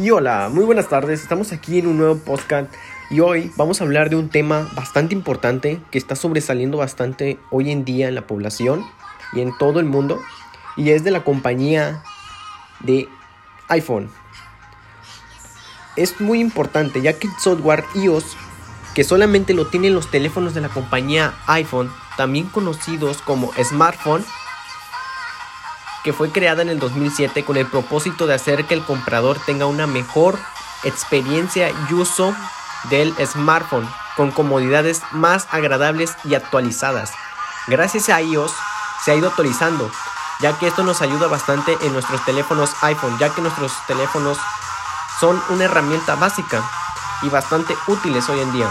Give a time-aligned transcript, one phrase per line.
[0.00, 1.20] Y hola, muy buenas tardes.
[1.20, 2.72] Estamos aquí en un nuevo podcast
[3.10, 7.70] y hoy vamos a hablar de un tema bastante importante que está sobresaliendo bastante hoy
[7.70, 8.86] en día en la población
[9.34, 10.18] y en todo el mundo
[10.78, 12.02] y es de la compañía
[12.80, 13.06] de
[13.68, 14.10] iPhone.
[15.96, 18.24] Es muy importante ya que el software iOS
[18.94, 24.24] que solamente lo tienen los teléfonos de la compañía iPhone, también conocidos como smartphone,
[26.02, 29.66] que fue creada en el 2007 con el propósito de hacer que el comprador tenga
[29.66, 30.38] una mejor
[30.84, 32.34] experiencia y uso
[32.90, 37.12] del smartphone con comodidades más agradables y actualizadas.
[37.68, 38.52] Gracias a iOS
[39.04, 39.90] se ha ido actualizando,
[40.40, 44.38] ya que esto nos ayuda bastante en nuestros teléfonos iPhone, ya que nuestros teléfonos
[45.20, 46.62] son una herramienta básica
[47.22, 48.68] y bastante útiles hoy en día.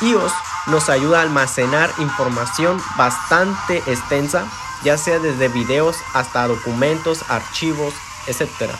[0.00, 0.32] iOS
[0.66, 4.46] nos ayuda a almacenar información bastante extensa
[4.84, 7.94] ya sea desde videos hasta documentos, archivos,
[8.26, 8.70] etc.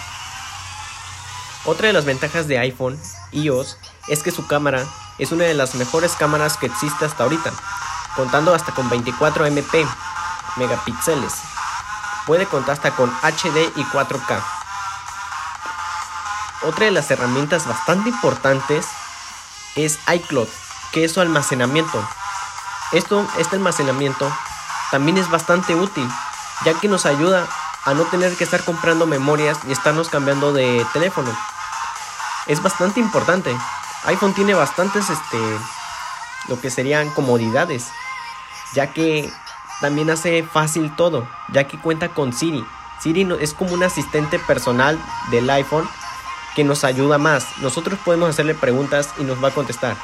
[1.65, 3.01] Otra de las ventajas de iPhone
[3.31, 4.85] iOS es que su cámara
[5.19, 7.53] es una de las mejores cámaras que existe hasta ahorita,
[8.17, 9.87] contando hasta con 24 MP
[10.57, 11.35] megapíxeles.
[12.27, 14.43] Puede contar hasta con HD y 4K.
[16.63, 18.87] Otra de las herramientas bastante importantes
[19.75, 20.49] es iCloud,
[20.93, 22.01] que es su almacenamiento.
[22.93, 24.31] Esto, este almacenamiento
[24.93, 26.07] también es bastante útil,
[26.67, 27.49] ya que nos ayuda
[27.87, 31.35] a no tener que estar comprando memorias y estarnos cambiando de teléfono.
[32.47, 33.57] Es bastante importante.
[34.05, 35.39] iPhone tiene bastantes este
[36.49, 37.89] lo que serían comodidades,
[38.75, 39.33] ya que
[39.81, 42.65] también hace fácil todo, ya que cuenta con Siri.
[43.01, 45.89] Siri es como un asistente personal del iPhone
[46.55, 47.47] que nos ayuda más.
[47.59, 49.97] Nosotros podemos hacerle preguntas y nos va a contestar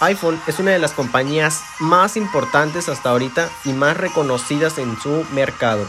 [0.00, 5.26] iPhone es una de las compañías más importantes hasta ahorita y más reconocidas en su
[5.32, 5.86] mercado.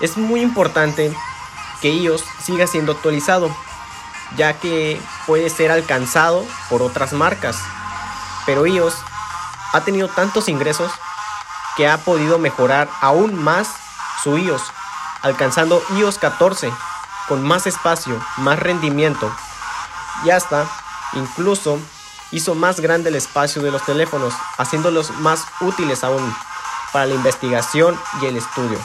[0.00, 1.14] Es muy importante
[1.82, 3.54] que iOS siga siendo actualizado,
[4.36, 7.58] ya que puede ser alcanzado por otras marcas.
[8.46, 8.94] Pero iOS
[9.74, 10.90] ha tenido tantos ingresos
[11.76, 13.68] que ha podido mejorar aún más
[14.22, 14.62] su iOS,
[15.20, 16.72] alcanzando iOS 14
[17.28, 19.30] con más espacio, más rendimiento
[20.24, 20.66] y hasta
[21.12, 21.78] incluso
[22.30, 26.34] hizo más grande el espacio de los teléfonos, haciéndolos más útiles aún
[26.92, 28.78] para la investigación y el estudio.